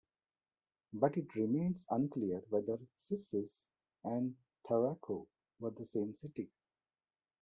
But 0.93 1.15
it 1.17 1.35
remains 1.35 1.85
unclear 1.91 2.41
whether 2.49 2.79
"Cissis" 2.97 3.67
and 4.03 4.35
"Tarraco" 4.67 5.27
were 5.59 5.69
the 5.69 5.85
same 5.85 6.15
city. 6.15 6.49